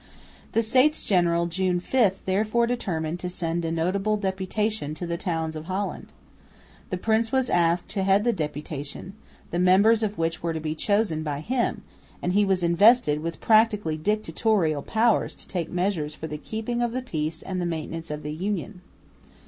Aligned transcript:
The 0.53 0.63
States 0.63 1.03
General, 1.03 1.45
June 1.45 1.79
5, 1.79 2.21
therefore 2.25 2.65
determined 2.65 3.19
to 3.19 3.29
send 3.29 3.63
a 3.63 3.71
"notable 3.71 4.17
deputation" 4.17 4.95
to 4.95 5.05
the 5.05 5.15
towns 5.15 5.55
of 5.55 5.65
Holland. 5.65 6.07
The 6.89 6.97
prince 6.97 7.31
was 7.31 7.51
asked 7.51 7.87
to 7.89 8.01
head 8.01 8.23
the 8.23 8.33
deputation, 8.33 9.13
the 9.51 9.59
members 9.59 10.01
of 10.01 10.17
which 10.17 10.41
were 10.41 10.53
to 10.53 10.59
be 10.59 10.73
chosen 10.73 11.21
by 11.21 11.41
him; 11.41 11.83
and 12.19 12.33
he 12.33 12.45
was 12.45 12.63
invested 12.63 13.19
with 13.21 13.39
practically 13.41 13.95
dictatorial 13.95 14.81
powers 14.81 15.35
to 15.35 15.47
take 15.47 15.69
measures 15.71 16.15
for 16.15 16.25
the 16.25 16.39
keeping 16.39 16.81
of 16.81 16.93
the 16.93 17.03
peace 17.03 17.43
and 17.43 17.61
the 17.61 17.67
maintenance 17.67 18.09
of 18.09 18.23
the 18.23 18.33
Union. 18.33 18.81